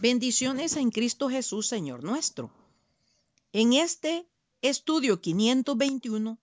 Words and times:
Bendiciones 0.00 0.76
en 0.76 0.92
Cristo 0.92 1.28
Jesús, 1.28 1.66
Señor 1.66 2.04
nuestro. 2.04 2.52
En 3.52 3.72
este 3.72 4.28
estudio 4.62 5.20
521 5.20 6.38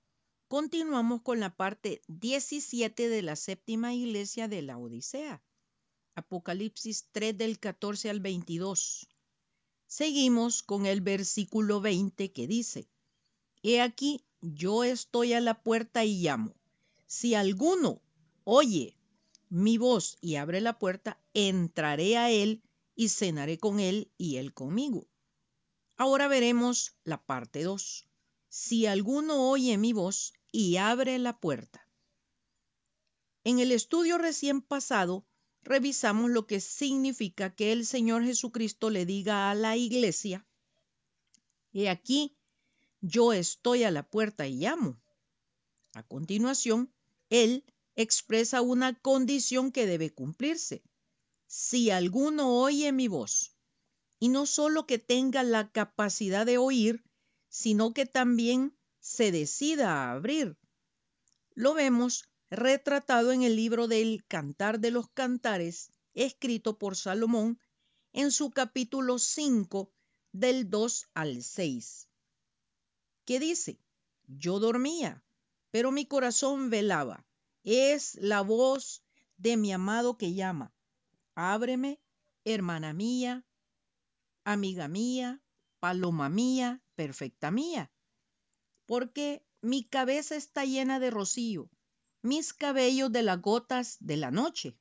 continuamos 0.50 1.22
con 1.22 1.40
la 1.40 1.56
parte 1.56 2.02
17 2.10 3.08
de 3.08 3.22
la 3.22 3.38
séptima 3.38 3.94
iglesia 3.94 4.50
de 4.50 4.62
la 4.62 4.78
Odisea. 4.78 5.42
Apocalipsis 6.16 7.08
3 7.14 7.38
del 7.38 7.58
14 7.58 8.10
al 8.10 8.20
22. 8.20 9.08
Seguimos 9.88 10.62
con 10.62 10.86
el 10.86 11.00
versículo 11.00 11.80
20 11.80 12.34
que 12.34 12.48
dice, 12.48 12.90
He 13.64 13.80
aquí, 13.80 14.26
yo 14.42 14.84
estoy 14.84 15.32
a 15.32 15.40
la 15.40 15.64
puerta 15.64 16.04
y 16.04 16.22
llamo. 16.22 16.54
Si 17.08 17.36
alguno 17.36 18.02
oye 18.44 18.98
mi 19.50 19.78
voz 19.78 20.18
y 20.20 20.36
abre 20.36 20.60
la 20.60 20.78
puerta, 20.78 21.18
entraré 21.34 22.18
a 22.18 22.32
él 22.32 22.62
y 22.96 23.10
cenaré 23.10 23.58
con 23.58 23.80
él 23.80 24.12
y 24.18 24.38
él 24.38 24.54
conmigo. 24.54 25.08
Ahora 25.98 26.28
veremos 26.28 26.96
la 27.04 27.24
parte 27.24 27.64
2. 27.64 28.08
Si 28.50 28.86
alguno 28.86 29.50
oye 29.50 29.78
mi 29.78 29.94
voz 29.94 30.34
y 30.52 30.78
abre 30.78 31.20
la 31.20 31.40
puerta. 31.40 31.88
En 33.44 33.60
el 33.60 33.72
estudio 33.72 34.18
recién 34.18 34.62
pasado, 34.62 35.26
revisamos 35.62 36.32
lo 36.32 36.48
que 36.48 36.60
significa 36.60 37.54
que 37.54 37.72
el 37.72 37.86
Señor 37.86 38.24
Jesucristo 38.24 38.90
le 38.90 39.06
diga 39.06 39.52
a 39.52 39.56
la 39.56 39.78
iglesia, 39.78 40.46
he 41.74 41.90
aquí, 41.90 42.38
yo 43.02 43.34
estoy 43.34 43.84
a 43.84 43.92
la 43.92 44.04
puerta 44.04 44.48
y 44.48 44.56
llamo. 44.56 44.98
A 45.94 46.04
continuación, 46.04 46.94
Él 47.30 47.66
expresa 47.96 48.62
una 48.62 48.98
condición 49.00 49.72
que 49.72 49.86
debe 49.86 50.14
cumplirse 50.14 50.84
si 51.48 51.90
alguno 51.90 52.60
oye 52.62 52.92
mi 52.92 53.08
voz, 53.08 53.56
y 54.20 54.30
no 54.30 54.46
solo 54.46 54.86
que 54.86 54.98
tenga 54.98 55.44
la 55.44 55.72
capacidad 55.72 56.46
de 56.46 56.58
oír, 56.58 57.04
sino 57.50 57.94
que 57.94 58.06
también 58.06 58.78
se 59.00 59.32
decida 59.32 59.94
a 59.94 60.12
abrir. 60.12 60.58
Lo 61.54 61.74
vemos 61.74 62.26
retratado 62.50 63.32
en 63.32 63.44
el 63.44 63.56
libro 63.56 63.88
del 63.88 64.26
Cantar 64.28 64.80
de 64.80 64.92
los 64.92 65.10
Cantares, 65.10 65.92
escrito 66.14 66.78
por 66.78 66.96
Salomón 66.96 67.60
en 68.14 68.32
su 68.32 68.52
capítulo 68.52 69.20
5 69.20 69.92
del 70.32 70.70
2 70.70 71.10
al 71.14 71.44
6, 71.44 72.10
que 73.26 73.40
dice, 73.40 73.80
yo 74.28 74.60
dormía, 74.60 75.24
pero 75.72 75.92
mi 75.92 76.06
corazón 76.06 76.70
velaba. 76.70 77.26
Es 77.64 78.16
la 78.16 78.42
voz 78.42 79.04
de 79.38 79.58
mi 79.58 79.72
amado 79.74 80.18
que 80.18 80.34
llama. 80.34 80.75
Ábreme, 81.36 82.00
hermana 82.46 82.94
mía, 82.94 83.46
amiga 84.46 84.88
mía, 84.88 85.44
paloma 85.82 86.30
mía, 86.30 86.82
perfecta 86.96 87.52
mía, 87.52 87.92
porque 88.86 89.46
mi 89.62 89.84
cabeza 89.84 90.38
está 90.38 90.64
llena 90.64 91.00
de 91.00 91.12
rocío, 91.12 91.70
mis 92.22 92.54
cabellos 92.54 93.12
de 93.12 93.24
las 93.24 93.42
gotas 93.42 93.98
de 94.00 94.16
la 94.16 94.32
noche. 94.32 94.78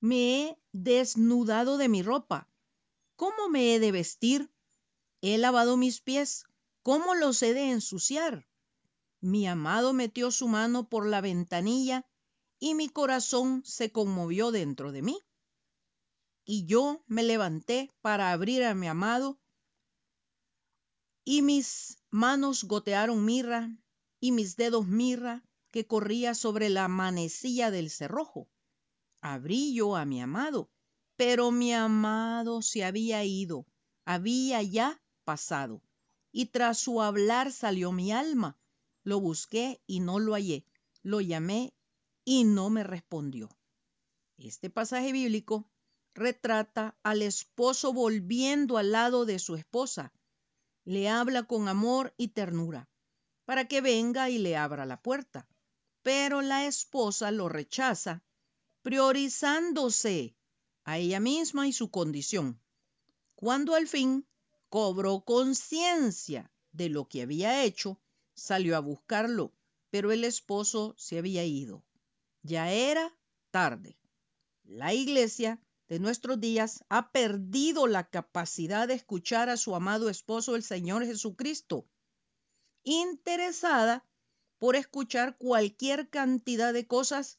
Me 0.00 0.42
he 0.42 0.58
desnudado 0.72 1.78
de 1.78 1.88
mi 1.88 2.02
ropa. 2.02 2.50
¿Cómo 3.14 3.48
me 3.48 3.74
he 3.74 3.78
de 3.78 3.92
vestir? 3.92 4.50
He 5.20 5.38
lavado 5.38 5.76
mis 5.76 6.00
pies. 6.00 6.44
¿Cómo 6.82 7.14
los 7.14 7.42
he 7.42 7.54
de 7.54 7.70
ensuciar? 7.70 8.48
Mi 9.20 9.46
amado 9.46 9.92
metió 9.92 10.30
su 10.30 10.48
mano 10.48 10.88
por 10.88 11.06
la 11.06 11.20
ventanilla 11.20 12.06
y 12.58 12.74
mi 12.74 12.88
corazón 12.88 13.62
se 13.64 13.92
conmovió 13.92 14.50
dentro 14.50 14.92
de 14.92 15.02
mí. 15.02 15.18
Y 16.44 16.66
yo 16.66 17.02
me 17.06 17.22
levanté 17.22 17.90
para 18.00 18.32
abrir 18.32 18.64
a 18.64 18.74
mi 18.74 18.86
amado, 18.86 19.38
y 21.24 21.42
mis 21.42 21.98
manos 22.10 22.64
gotearon 22.64 23.24
mirra, 23.24 23.70
y 24.20 24.32
mis 24.32 24.56
dedos 24.56 24.86
mirra 24.86 25.42
que 25.70 25.86
corría 25.86 26.34
sobre 26.34 26.68
la 26.68 26.86
manecilla 26.88 27.70
del 27.70 27.90
cerrojo. 27.90 28.48
Abrí 29.20 29.74
yo 29.74 29.96
a 29.96 30.04
mi 30.04 30.20
amado, 30.20 30.70
pero 31.16 31.50
mi 31.50 31.72
amado 31.72 32.62
se 32.62 32.84
había 32.84 33.24
ido, 33.24 33.66
había 34.04 34.62
ya 34.62 35.02
pasado, 35.24 35.82
y 36.30 36.46
tras 36.46 36.78
su 36.78 37.00
hablar 37.00 37.52
salió 37.52 37.90
mi 37.90 38.12
alma. 38.12 38.58
Lo 39.02 39.20
busqué 39.20 39.80
y 39.86 40.00
no 40.00 40.18
lo 40.18 40.34
hallé, 40.34 40.66
lo 41.02 41.20
llamé 41.20 41.74
y 42.24 42.44
no 42.44 42.70
me 42.70 42.84
respondió. 42.84 43.48
Este 44.36 44.70
pasaje 44.70 45.12
bíblico 45.12 45.68
retrata 46.14 46.96
al 47.02 47.22
esposo 47.22 47.92
volviendo 47.92 48.78
al 48.78 48.92
lado 48.92 49.24
de 49.24 49.38
su 49.38 49.56
esposa. 49.56 50.12
Le 50.84 51.08
habla 51.08 51.44
con 51.44 51.68
amor 51.68 52.14
y 52.16 52.28
ternura 52.28 52.88
para 53.44 53.68
que 53.68 53.80
venga 53.80 54.30
y 54.30 54.38
le 54.38 54.56
abra 54.56 54.86
la 54.86 55.00
puerta. 55.02 55.46
Pero 56.02 56.42
la 56.42 56.66
esposa 56.66 57.30
lo 57.30 57.48
rechaza, 57.48 58.22
priorizándose 58.82 60.36
a 60.84 60.98
ella 60.98 61.20
misma 61.20 61.66
y 61.66 61.72
su 61.72 61.90
condición. 61.90 62.60
Cuando 63.34 63.74
al 63.74 63.88
fin 63.88 64.26
cobró 64.68 65.24
conciencia 65.24 66.50
de 66.72 66.88
lo 66.90 67.08
que 67.08 67.22
había 67.22 67.64
hecho, 67.64 68.00
salió 68.34 68.76
a 68.76 68.80
buscarlo, 68.80 69.52
pero 69.90 70.12
el 70.12 70.24
esposo 70.24 70.94
se 70.98 71.18
había 71.18 71.44
ido. 71.44 71.84
Ya 72.44 72.70
era 72.70 73.16
tarde. 73.50 73.98
La 74.64 74.92
iglesia 74.92 75.62
de 75.88 75.98
nuestros 75.98 76.38
días 76.38 76.84
ha 76.90 77.10
perdido 77.10 77.86
la 77.86 78.10
capacidad 78.10 78.86
de 78.86 78.92
escuchar 78.92 79.48
a 79.48 79.56
su 79.56 79.74
amado 79.74 80.10
esposo, 80.10 80.54
el 80.54 80.62
Señor 80.62 81.06
Jesucristo, 81.06 81.88
interesada 82.82 84.06
por 84.58 84.76
escuchar 84.76 85.38
cualquier 85.38 86.10
cantidad 86.10 86.74
de 86.74 86.86
cosas 86.86 87.38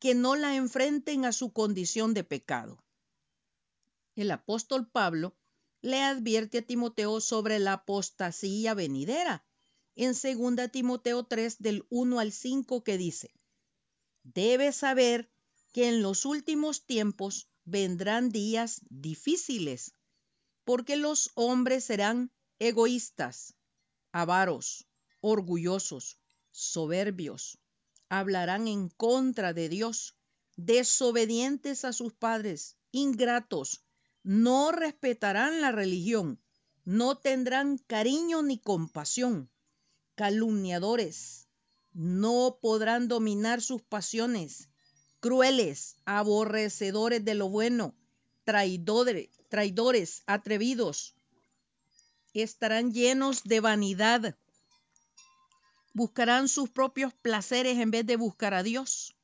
que 0.00 0.16
no 0.16 0.34
la 0.34 0.56
enfrenten 0.56 1.24
a 1.24 1.32
su 1.32 1.52
condición 1.52 2.12
de 2.12 2.24
pecado. 2.24 2.84
El 4.16 4.32
apóstol 4.32 4.90
Pablo 4.90 5.36
le 5.80 6.02
advierte 6.02 6.58
a 6.58 6.62
Timoteo 6.62 7.20
sobre 7.20 7.60
la 7.60 7.74
apostasía 7.74 8.74
venidera 8.74 9.44
en 9.94 10.12
2 10.12 10.72
Timoteo 10.72 11.24
3 11.24 11.58
del 11.60 11.86
1 11.90 12.18
al 12.18 12.32
5 12.32 12.82
que 12.82 12.98
dice, 12.98 13.32
Debes 14.24 14.76
saber 14.76 15.30
que 15.72 15.88
en 15.88 16.02
los 16.02 16.24
últimos 16.24 16.84
tiempos 16.86 17.48
vendrán 17.64 18.30
días 18.30 18.80
difíciles, 18.88 19.92
porque 20.64 20.96
los 20.96 21.30
hombres 21.34 21.84
serán 21.84 22.32
egoístas, 22.58 23.54
avaros, 24.12 24.86
orgullosos, 25.20 26.18
soberbios, 26.50 27.58
hablarán 28.08 28.66
en 28.66 28.88
contra 28.88 29.52
de 29.52 29.68
Dios, 29.68 30.16
desobedientes 30.56 31.84
a 31.84 31.92
sus 31.92 32.14
padres, 32.14 32.76
ingratos, 32.92 33.84
no 34.22 34.72
respetarán 34.72 35.60
la 35.60 35.70
religión, 35.70 36.40
no 36.84 37.18
tendrán 37.18 37.78
cariño 37.78 38.42
ni 38.42 38.58
compasión, 38.58 39.50
calumniadores, 40.14 41.43
no 41.94 42.58
podrán 42.60 43.08
dominar 43.08 43.62
sus 43.62 43.80
pasiones, 43.80 44.68
crueles, 45.20 45.96
aborrecedores 46.04 47.24
de 47.24 47.34
lo 47.34 47.48
bueno, 47.48 47.94
traidores, 48.44 49.30
traidores, 49.48 50.22
atrevidos, 50.26 51.14
estarán 52.34 52.92
llenos 52.92 53.44
de 53.44 53.60
vanidad, 53.60 54.36
buscarán 55.92 56.48
sus 56.48 56.68
propios 56.68 57.14
placeres 57.14 57.78
en 57.78 57.92
vez 57.92 58.04
de 58.04 58.16
buscar 58.16 58.54
a 58.54 58.64
Dios. 58.64 59.14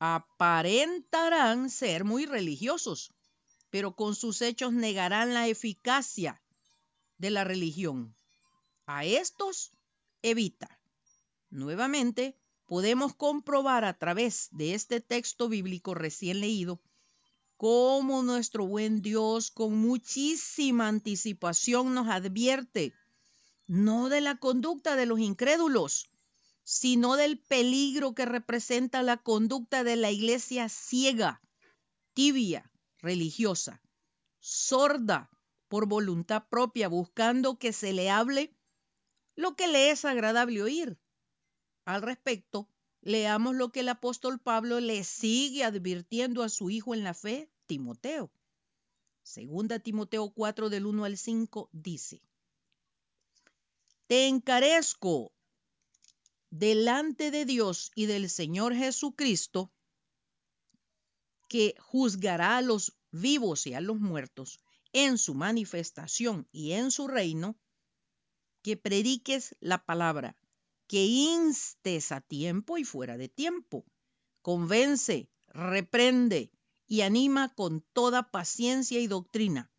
Aparentarán 0.00 1.70
ser 1.70 2.04
muy 2.04 2.26
religiosos, 2.26 3.14
pero 3.70 3.94
con 3.94 4.14
sus 4.14 4.42
hechos 4.42 4.72
negarán 4.72 5.32
la 5.32 5.46
eficacia 5.46 6.42
de 7.18 7.30
la 7.30 7.44
religión. 7.44 8.14
A 8.86 9.04
estos 9.04 9.72
evita. 10.22 10.75
Nuevamente, 11.50 12.36
podemos 12.66 13.14
comprobar 13.14 13.84
a 13.84 13.96
través 13.96 14.48
de 14.50 14.74
este 14.74 15.00
texto 15.00 15.48
bíblico 15.48 15.94
recién 15.94 16.40
leído 16.40 16.80
cómo 17.56 18.22
nuestro 18.22 18.66
buen 18.66 19.00
Dios 19.00 19.50
con 19.50 19.76
muchísima 19.78 20.88
anticipación 20.88 21.94
nos 21.94 22.08
advierte 22.08 22.92
no 23.66 24.08
de 24.08 24.20
la 24.20 24.36
conducta 24.36 24.96
de 24.96 25.06
los 25.06 25.18
incrédulos, 25.20 26.10
sino 26.64 27.16
del 27.16 27.38
peligro 27.38 28.14
que 28.14 28.26
representa 28.26 29.02
la 29.02 29.16
conducta 29.16 29.84
de 29.84 29.96
la 29.96 30.10
iglesia 30.10 30.68
ciega, 30.68 31.40
tibia, 32.12 32.70
religiosa, 32.98 33.80
sorda 34.40 35.30
por 35.68 35.86
voluntad 35.86 36.44
propia, 36.48 36.88
buscando 36.88 37.58
que 37.58 37.72
se 37.72 37.92
le 37.92 38.10
hable 38.10 38.54
lo 39.34 39.56
que 39.56 39.68
le 39.68 39.90
es 39.90 40.04
agradable 40.04 40.62
oír 40.62 40.98
al 41.86 42.02
respecto, 42.02 42.68
leamos 43.00 43.54
lo 43.54 43.70
que 43.70 43.80
el 43.80 43.88
apóstol 43.88 44.40
Pablo 44.40 44.80
le 44.80 45.04
sigue 45.04 45.64
advirtiendo 45.64 46.42
a 46.42 46.48
su 46.48 46.68
hijo 46.68 46.94
en 46.94 47.04
la 47.04 47.14
fe, 47.14 47.48
Timoteo. 47.66 48.30
Segunda 49.22 49.78
Timoteo 49.78 50.30
4 50.30 50.68
del 50.68 50.84
1 50.84 51.04
al 51.04 51.16
5 51.16 51.70
dice, 51.72 52.20
Te 54.08 54.26
encarezco 54.26 55.32
delante 56.50 57.30
de 57.30 57.44
Dios 57.44 57.92
y 57.94 58.06
del 58.06 58.30
Señor 58.30 58.74
Jesucristo, 58.74 59.72
que 61.48 61.76
juzgará 61.78 62.56
a 62.56 62.62
los 62.62 62.96
vivos 63.12 63.66
y 63.68 63.74
a 63.74 63.80
los 63.80 64.00
muertos 64.00 64.58
en 64.92 65.18
su 65.18 65.34
manifestación 65.34 66.48
y 66.50 66.72
en 66.72 66.90
su 66.90 67.06
reino, 67.06 67.56
que 68.62 68.76
prediques 68.76 69.54
la 69.60 69.84
palabra, 69.84 70.36
que 70.86 71.04
instes 71.04 72.12
a 72.12 72.20
tiempo 72.20 72.78
y 72.78 72.84
fuera 72.84 73.16
de 73.16 73.28
tiempo, 73.28 73.84
convence, 74.42 75.30
reprende 75.48 76.52
y 76.86 77.00
anima 77.00 77.54
con 77.54 77.82
toda 77.92 78.30
paciencia 78.30 79.00
y 79.00 79.06
doctrina, 79.06 79.72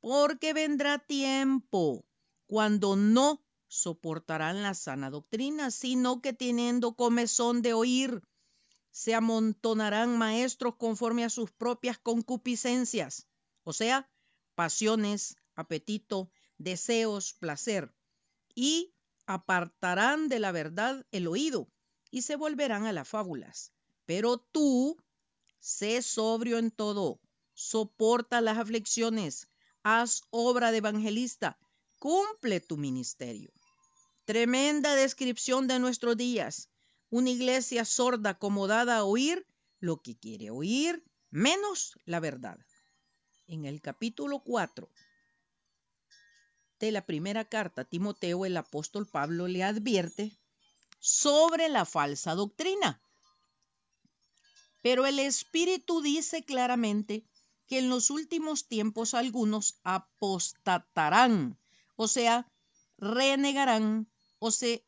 porque 0.00 0.52
vendrá 0.52 0.98
tiempo 0.98 2.04
cuando 2.46 2.96
no 2.96 3.44
soportarán 3.68 4.62
la 4.62 4.74
sana 4.74 5.10
doctrina, 5.10 5.70
sino 5.70 6.20
que 6.20 6.32
teniendo 6.32 6.94
comezón 6.94 7.62
de 7.62 7.72
oír, 7.72 8.22
se 8.90 9.14
amontonarán 9.14 10.16
maestros 10.16 10.76
conforme 10.76 11.24
a 11.24 11.30
sus 11.30 11.50
propias 11.50 11.98
concupiscencias, 11.98 13.26
o 13.62 13.72
sea, 13.72 14.10
pasiones, 14.54 15.36
apetito, 15.54 16.30
deseos, 16.56 17.34
placer, 17.34 17.94
y 18.54 18.94
apartarán 19.26 20.28
de 20.28 20.38
la 20.38 20.52
verdad 20.52 21.04
el 21.10 21.26
oído 21.26 21.68
y 22.10 22.22
se 22.22 22.36
volverán 22.36 22.86
a 22.86 22.92
las 22.92 23.08
fábulas. 23.08 23.72
Pero 24.04 24.38
tú, 24.38 24.96
sé 25.58 26.00
sobrio 26.02 26.58
en 26.58 26.70
todo, 26.70 27.20
soporta 27.54 28.40
las 28.40 28.58
aflicciones, 28.58 29.48
haz 29.82 30.22
obra 30.30 30.70
de 30.70 30.78
evangelista, 30.78 31.58
cumple 31.98 32.60
tu 32.60 32.76
ministerio. 32.76 33.52
Tremenda 34.24 34.94
descripción 34.94 35.66
de 35.66 35.78
nuestros 35.78 36.16
días. 36.16 36.68
Una 37.10 37.30
iglesia 37.30 37.84
sorda 37.84 38.30
acomodada 38.30 38.98
a 38.98 39.04
oír 39.04 39.46
lo 39.78 40.02
que 40.02 40.16
quiere 40.16 40.50
oír, 40.50 41.04
menos 41.30 41.98
la 42.04 42.20
verdad. 42.20 42.58
En 43.46 43.64
el 43.64 43.80
capítulo 43.80 44.40
4 44.40 44.90
de 46.78 46.92
la 46.92 47.04
primera 47.04 47.44
carta 47.44 47.82
a 47.82 47.84
Timoteo, 47.84 48.44
el 48.44 48.56
apóstol 48.56 49.06
Pablo 49.06 49.48
le 49.48 49.64
advierte 49.64 50.36
sobre 51.00 51.68
la 51.68 51.84
falsa 51.84 52.34
doctrina. 52.34 53.00
Pero 54.82 55.06
el 55.06 55.18
Espíritu 55.18 56.02
dice 56.02 56.44
claramente 56.44 57.24
que 57.66 57.78
en 57.78 57.88
los 57.88 58.10
últimos 58.10 58.68
tiempos 58.68 59.14
algunos 59.14 59.78
apostatarán, 59.82 61.58
o 61.96 62.08
sea, 62.08 62.46
renegarán 62.98 64.08
o 64.38 64.50
se 64.50 64.84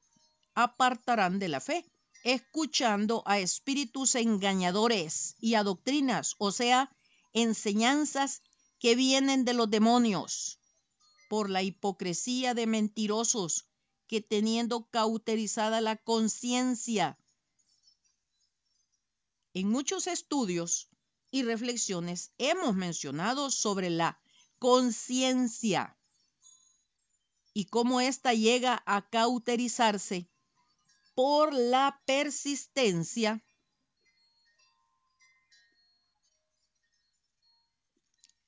apartarán 0.54 1.38
de 1.38 1.48
la 1.48 1.60
fe, 1.60 1.84
escuchando 2.24 3.22
a 3.26 3.38
espíritus 3.38 4.14
engañadores 4.14 5.36
y 5.40 5.54
a 5.54 5.62
doctrinas, 5.62 6.34
o 6.38 6.52
sea, 6.52 6.90
enseñanzas 7.32 8.42
que 8.78 8.94
vienen 8.94 9.44
de 9.44 9.54
los 9.54 9.70
demonios, 9.70 10.57
por 11.28 11.50
la 11.50 11.62
hipocresía 11.62 12.54
de 12.54 12.66
mentirosos 12.66 13.68
que 14.06 14.20
teniendo 14.20 14.88
cauterizada 14.88 15.80
la 15.80 15.96
conciencia, 15.96 17.18
en 19.54 19.68
muchos 19.68 20.06
estudios 20.06 20.88
y 21.30 21.42
reflexiones 21.42 22.32
hemos 22.38 22.74
mencionado 22.74 23.50
sobre 23.50 23.90
la 23.90 24.20
conciencia 24.58 25.96
y 27.52 27.66
cómo 27.66 28.00
ésta 28.00 28.34
llega 28.34 28.82
a 28.86 29.08
cauterizarse 29.08 30.30
por 31.14 31.52
la 31.52 32.00
persistencia 32.06 33.42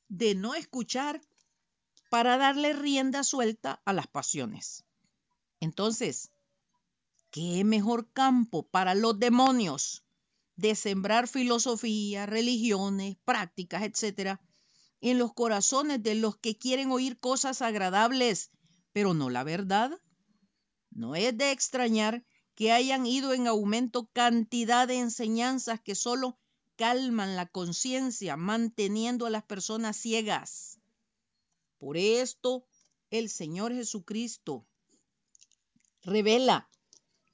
de 0.09 0.35
no 0.35 0.55
escuchar 0.55 1.21
para 2.11 2.37
darle 2.37 2.75
rienda 2.75 3.25
suelta 3.25 3.81
a 3.87 3.95
las 3.95 4.07
pasiones. 4.07 4.85
Entonces, 5.61 6.31
¿qué 7.31 7.65
mejor 7.65 8.13
campo 8.13 8.65
para 8.65 8.95
los 8.95 9.19
demonios 9.19 10.05
de 10.57 10.75
sembrar 10.75 11.27
filosofía, 11.27 12.27
religiones, 12.27 13.17
prácticas, 13.25 13.85
etcétera, 13.85 14.43
en 15.01 15.19
los 15.19 15.33
corazones 15.33 16.03
de 16.03 16.17
los 16.17 16.37
que 16.37 16.59
quieren 16.59 16.91
oír 16.91 17.19
cosas 17.19 17.63
agradables 17.63 18.51
pero 18.93 19.15
no 19.15 19.31
la 19.31 19.45
verdad. 19.45 19.93
No 20.91 21.15
es 21.15 21.37
de 21.37 21.53
extrañar 21.53 22.25
que 22.55 22.73
hayan 22.73 23.07
ido 23.07 23.33
en 23.33 23.47
aumento 23.47 24.09
cantidad 24.13 24.89
de 24.89 24.99
enseñanzas 24.99 25.81
que 25.81 25.95
solo 25.95 26.39
calman 26.77 27.37
la 27.37 27.47
conciencia, 27.47 28.37
manteniendo 28.37 29.27
a 29.27 29.31
las 29.31 29.45
personas 29.45 29.97
ciegas. 29.97 30.80
Por 31.81 31.97
esto, 31.97 32.67
el 33.11 33.31
Señor 33.31 33.73
Jesucristo 33.73 34.67
revela 36.03 36.69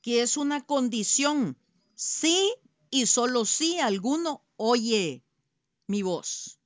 que 0.03 0.23
es 0.23 0.37
una 0.37 0.65
condición, 0.65 1.59
sí 1.97 2.55
y 2.89 3.07
solo 3.07 3.45
si 3.45 3.81
alguno 3.81 4.47
oye 4.55 5.25
mi 5.89 6.03
voz. 6.03 6.61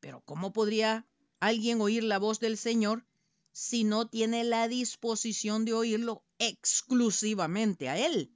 Pero 0.00 0.22
¿cómo 0.24 0.54
podría 0.54 1.06
alguien 1.38 1.82
oír 1.82 2.02
la 2.02 2.18
voz 2.18 2.40
del 2.40 2.56
Señor 2.56 3.06
si 3.52 3.84
no 3.84 4.08
tiene 4.08 4.42
la 4.42 4.66
disposición 4.66 5.66
de 5.66 5.74
oírlo 5.74 6.24
exclusivamente 6.38 7.90
a 7.90 7.98
Él. 7.98 8.34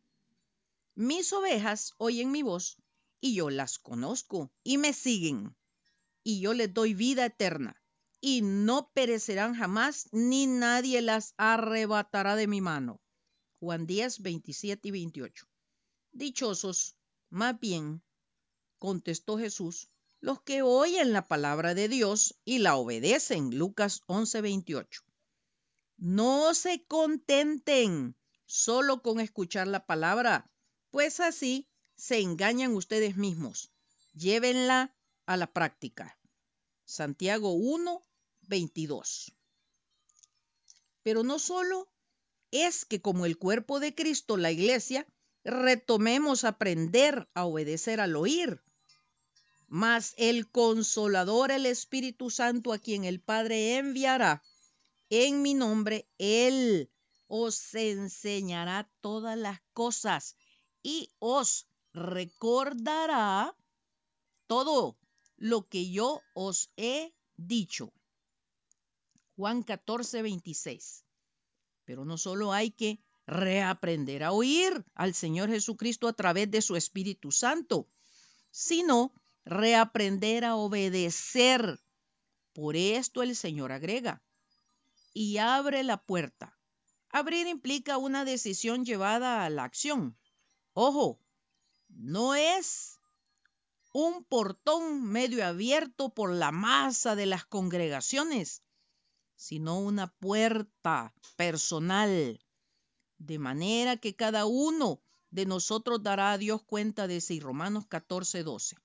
Mis 0.94 1.32
ovejas 1.32 1.94
oyen 1.96 2.30
mi 2.30 2.42
voz 2.42 2.76
y 3.22 3.36
yo 3.36 3.48
las 3.48 3.78
conozco 3.78 4.52
y 4.62 4.76
me 4.76 4.92
siguen 4.92 5.56
y 6.22 6.40
yo 6.40 6.52
les 6.52 6.74
doy 6.74 6.92
vida 6.92 7.24
eterna 7.24 7.79
y 8.20 8.42
no 8.42 8.90
perecerán 8.92 9.54
jamás 9.54 10.08
ni 10.12 10.46
nadie 10.46 11.00
las 11.00 11.34
arrebatará 11.36 12.36
de 12.36 12.46
mi 12.46 12.60
mano. 12.60 13.00
Juan 13.58 13.86
10, 13.86 14.22
27 14.22 14.88
y 14.88 14.90
28. 14.90 15.46
Dichosos, 16.12 16.96
más 17.28 17.58
bien, 17.58 18.02
contestó 18.78 19.38
Jesús, 19.38 19.90
los 20.20 20.42
que 20.42 20.62
oyen 20.62 21.12
la 21.12 21.28
palabra 21.28 21.74
de 21.74 21.88
Dios 21.88 22.38
y 22.44 22.58
la 22.58 22.76
obedecen. 22.76 23.56
Lucas 23.56 24.02
11, 24.06 24.40
28. 24.40 25.02
No 25.96 26.54
se 26.54 26.84
contenten 26.86 28.16
solo 28.46 29.02
con 29.02 29.20
escuchar 29.20 29.66
la 29.66 29.86
palabra, 29.86 30.50
pues 30.90 31.20
así 31.20 31.68
se 31.96 32.20
engañan 32.20 32.74
ustedes 32.74 33.16
mismos. 33.16 33.70
Llévenla 34.12 34.94
a 35.26 35.36
la 35.36 35.52
práctica. 35.52 36.18
Santiago 36.84 37.52
1, 37.52 38.02
22. 38.50 39.32
Pero 41.02 41.22
no 41.22 41.38
solo 41.38 41.90
es 42.50 42.84
que 42.84 43.00
como 43.00 43.24
el 43.24 43.38
cuerpo 43.38 43.80
de 43.80 43.94
Cristo, 43.94 44.36
la 44.36 44.50
iglesia, 44.50 45.06
retomemos 45.44 46.44
aprender 46.44 47.30
a 47.32 47.46
obedecer 47.46 48.00
al 48.00 48.16
oír, 48.16 48.62
mas 49.68 50.14
el 50.18 50.50
consolador, 50.50 51.52
el 51.52 51.64
Espíritu 51.64 52.28
Santo, 52.28 52.72
a 52.72 52.78
quien 52.78 53.04
el 53.04 53.20
Padre 53.20 53.76
enviará, 53.76 54.42
en 55.08 55.42
mi 55.42 55.54
nombre, 55.54 56.08
Él 56.18 56.90
os 57.28 57.74
enseñará 57.74 58.90
todas 59.00 59.38
las 59.38 59.60
cosas 59.72 60.36
y 60.82 61.12
os 61.20 61.66
recordará 61.92 63.56
todo 64.46 64.98
lo 65.36 65.68
que 65.68 65.90
yo 65.90 66.20
os 66.34 66.70
he 66.76 67.14
dicho. 67.36 67.92
Juan 69.40 69.62
14, 69.62 70.20
26. 70.20 71.06
Pero 71.86 72.04
no 72.04 72.18
solo 72.18 72.52
hay 72.52 72.72
que 72.72 73.00
reaprender 73.26 74.22
a 74.22 74.32
oír 74.32 74.84
al 74.94 75.14
Señor 75.14 75.48
Jesucristo 75.48 76.08
a 76.08 76.12
través 76.12 76.50
de 76.50 76.60
su 76.60 76.76
Espíritu 76.76 77.32
Santo, 77.32 77.88
sino 78.50 79.14
reaprender 79.46 80.44
a 80.44 80.56
obedecer. 80.56 81.80
Por 82.52 82.76
esto 82.76 83.22
el 83.22 83.34
Señor 83.34 83.72
agrega, 83.72 84.22
y 85.14 85.38
abre 85.38 85.84
la 85.84 85.96
puerta. 86.04 86.58
Abrir 87.08 87.46
implica 87.46 87.96
una 87.96 88.26
decisión 88.26 88.84
llevada 88.84 89.46
a 89.46 89.48
la 89.48 89.64
acción. 89.64 90.18
Ojo, 90.74 91.18
no 91.88 92.34
es 92.34 92.98
un 93.94 94.22
portón 94.22 95.02
medio 95.02 95.46
abierto 95.46 96.12
por 96.12 96.30
la 96.30 96.52
masa 96.52 97.16
de 97.16 97.24
las 97.24 97.46
congregaciones, 97.46 98.62
sino 99.40 99.80
una 99.80 100.12
puerta 100.18 101.14
personal, 101.34 102.44
de 103.16 103.38
manera 103.38 103.96
que 103.96 104.14
cada 104.14 104.44
uno 104.44 105.00
de 105.30 105.46
nosotros 105.46 106.02
dará 106.02 106.32
a 106.32 106.38
Dios 106.38 106.62
cuenta 106.62 107.06
de 107.06 107.22
sí. 107.22 107.40
Romanos 107.40 107.86
14, 107.86 108.42
12. 108.42 108.76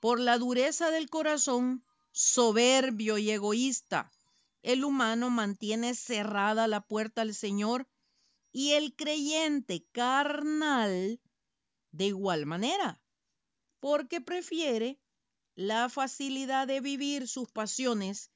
Por 0.00 0.18
la 0.18 0.38
dureza 0.38 0.90
del 0.90 1.08
corazón 1.08 1.84
soberbio 2.10 3.16
y 3.18 3.30
egoísta. 3.30 4.10
El 4.62 4.84
humano 4.84 5.30
mantiene 5.30 5.94
cerrada 5.94 6.66
la 6.66 6.80
puerta 6.80 7.22
al 7.22 7.32
Señor 7.32 7.88
y 8.50 8.72
el 8.72 8.96
creyente 8.96 9.86
carnal 9.92 11.20
de 11.92 12.06
igual 12.06 12.44
manera, 12.44 13.00
porque 13.78 14.20
prefiere 14.20 15.00
la 15.54 15.88
facilidad 15.88 16.66
de 16.66 16.80
vivir 16.80 17.28
sus 17.28 17.48
pasiones 17.52 18.29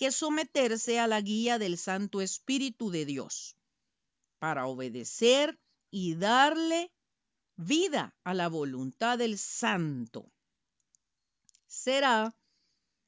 que 0.00 0.12
someterse 0.12 0.98
a 0.98 1.06
la 1.06 1.20
guía 1.20 1.58
del 1.58 1.76
Santo 1.76 2.22
Espíritu 2.22 2.90
de 2.90 3.04
Dios 3.04 3.58
para 4.38 4.66
obedecer 4.66 5.60
y 5.90 6.14
darle 6.14 6.90
vida 7.56 8.16
a 8.24 8.32
la 8.32 8.48
voluntad 8.48 9.18
del 9.18 9.36
Santo. 9.36 10.32
Será 11.66 12.34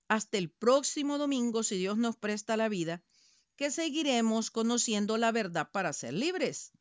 hasta 0.07 0.37
el 0.37 0.51
próximo 0.51 1.17
domingo, 1.17 1.63
si 1.63 1.79
Dios 1.79 1.97
nos 1.97 2.15
presta 2.15 2.59
la 2.59 2.69
vida, 2.69 3.03
que 3.57 3.71
seguiremos 3.71 4.51
conociendo 4.51 5.17
la 5.17 5.33
verdad 5.33 5.71
para 5.73 5.95
ser 5.95 6.13
libres. 6.13 6.73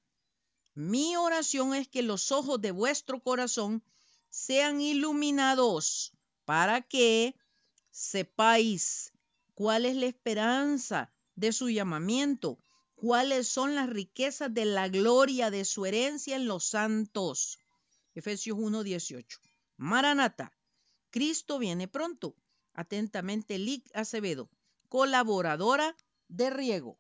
Mi 0.74 1.16
oración 1.16 1.74
es 1.74 1.88
que 1.88 2.02
los 2.02 2.34
ojos 2.34 2.60
de 2.60 2.72
vuestro 2.72 3.24
corazón 3.24 3.82
sean 4.30 4.82
iluminados 4.82 6.12
para 6.44 6.82
que 6.82 7.34
sepáis 7.92 9.11
cuál 9.62 9.86
es 9.86 9.96
la 9.96 10.08
esperanza 10.08 11.14
de 11.36 11.52
su 11.52 11.70
llamamiento, 11.70 12.58
cuáles 12.96 13.48
son 13.48 13.76
las 13.76 13.88
riquezas 13.88 14.52
de 14.52 14.66
la 14.66 14.88
gloria 14.88 15.52
de 15.52 15.66
su 15.66 15.86
herencia 15.86 16.36
en 16.36 16.48
los 16.48 16.66
santos. 16.66 17.60
Efesios 18.16 18.58
1:18. 18.58 19.38
Maranata, 19.78 20.52
Cristo 21.12 21.60
viene 21.60 21.88
pronto. 21.88 22.36
Atentamente, 22.74 23.60
Lic 23.60 23.88
Acevedo, 23.94 24.50
colaboradora 24.90 25.96
de 26.28 26.50
Riego. 26.50 26.98